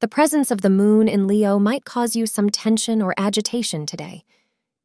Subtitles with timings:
[0.00, 4.24] the presence of the moon in Leo might cause you some tension or agitation today.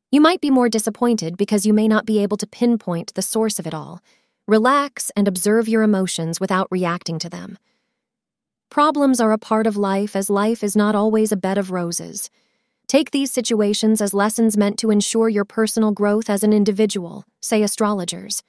[0.10, 3.60] You might be more disappointed because you may not be able to pinpoint the source
[3.60, 4.02] of it all.
[4.48, 7.60] Relax and observe your emotions without reacting to them.
[8.71, 12.32] Problems are a part of life, as life is not always a bed of roses.
[12.87, 17.62] Take these situations as lessons meant to ensure your personal growth as an individual, say
[17.62, 18.41] astrologers.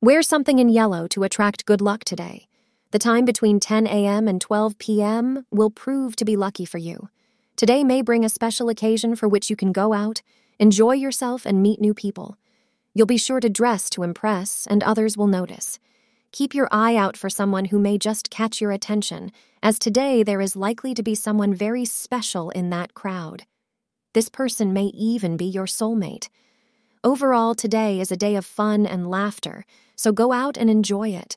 [0.00, 2.48] Wear something in yellow to attract good luck today.
[2.92, 4.26] The time between 10 a.m.
[4.26, 5.46] and 12 p.m.
[5.52, 7.08] will prove to be lucky for you.
[7.54, 10.22] Today may bring a special occasion for which you can go out,
[10.58, 12.36] enjoy yourself, and meet new people.
[12.92, 15.78] You'll be sure to dress to impress, and others will notice.
[16.32, 19.30] Keep your eye out for someone who may just catch your attention,
[19.62, 23.44] as today there is likely to be someone very special in that crowd.
[24.14, 26.28] This person may even be your soulmate.
[27.04, 31.36] Overall, today is a day of fun and laughter, so go out and enjoy it.